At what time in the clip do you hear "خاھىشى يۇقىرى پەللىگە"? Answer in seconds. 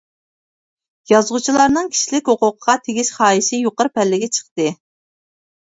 3.19-4.31